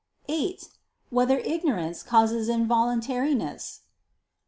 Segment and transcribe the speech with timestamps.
[0.27, 0.67] (8)
[1.11, 3.81] Whether ignorance causes involuntariness?